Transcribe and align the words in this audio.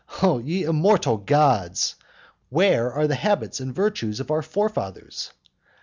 VIII. 0.09 0.17
O 0.31 0.37
ye 0.39 0.63
immortal 0.63 1.17
gods! 1.17 1.93
where 2.49 2.91
are 2.91 3.05
the 3.05 3.13
habits 3.13 3.59
and 3.59 3.71
virtues 3.75 4.19
of 4.19 4.31
our 4.31 4.41
forefathers? 4.41 5.31